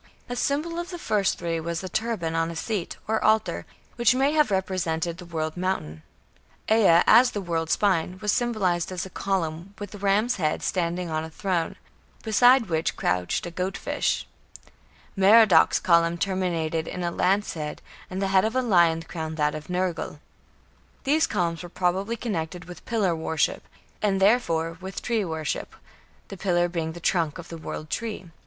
A 0.29 0.35
symbol 0.35 0.79
of 0.79 0.89
the 0.89 0.97
first 0.97 1.37
three 1.37 1.59
was 1.59 1.83
a 1.83 1.87
turban 1.87 2.33
on 2.33 2.49
a 2.49 2.55
seat, 2.55 2.97
or 3.07 3.23
altar, 3.23 3.67
which 3.97 4.15
may 4.15 4.31
have 4.31 4.49
represented 4.49 5.19
the 5.19 5.27
"world 5.27 5.55
mountain". 5.55 6.01
Ea, 6.71 7.03
as 7.05 7.29
"the 7.37 7.39
world 7.39 7.69
spine", 7.69 8.17
was 8.19 8.31
symbolized 8.31 8.91
as 8.91 9.05
a 9.05 9.11
column, 9.11 9.75
with 9.77 10.01
ram's 10.01 10.37
head, 10.37 10.63
standing 10.63 11.11
on 11.11 11.23
a 11.23 11.29
throne, 11.29 11.75
beside 12.23 12.65
which 12.65 12.95
crouched 12.97 13.45
a 13.45 13.51
"goat 13.51 13.77
fish". 13.77 14.25
Merodach's 15.15 15.79
column 15.79 16.17
terminated 16.17 16.87
in 16.87 17.03
a 17.03 17.11
lance 17.11 17.53
head, 17.53 17.79
and 18.09 18.19
the 18.19 18.29
head 18.29 18.43
of 18.43 18.55
a 18.55 18.63
lion 18.63 19.03
crowned 19.03 19.37
that 19.37 19.53
of 19.53 19.67
Nergal. 19.69 20.19
These 21.03 21.27
columns 21.27 21.61
were 21.61 21.69
probably 21.69 22.15
connected 22.17 22.65
with 22.65 22.85
pillar 22.87 23.15
worship, 23.15 23.67
and 24.01 24.19
therefore 24.19 24.79
with 24.81 25.03
tree 25.03 25.23
worship, 25.23 25.75
the 26.29 26.37
pillar 26.37 26.67
being 26.67 26.93
the 26.93 26.99
trunk 26.99 27.37
of 27.37 27.49
the 27.49 27.57
"world 27.59 27.91
tree". 27.91 28.31